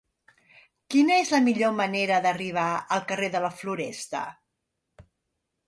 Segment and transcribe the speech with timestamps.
[0.93, 2.65] Quina és la millor manera d'arribar
[2.97, 4.25] al carrer de la Floresta?